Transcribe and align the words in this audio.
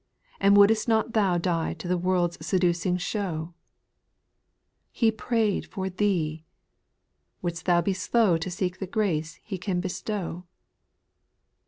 And 0.39 0.57
wouldst 0.57 0.87
not 0.87 1.13
thou 1.13 1.37
Die 1.37 1.75
to 1.75 1.87
the 1.87 1.95
world's 1.95 2.43
seducing 2.43 2.97
show? 2.97 3.53
He 4.91 5.11
prayed 5.11 5.67
for 5.67 5.91
thee! 5.91 6.43
Wilt 7.43 7.65
thou 7.65 7.81
be 7.81 7.93
Slow 7.93 8.39
To 8.39 8.49
seek 8.49 8.79
the 8.79 8.87
grace 8.87 9.35
He 9.43 9.59
can 9.59 9.79
bestow 9.79 10.45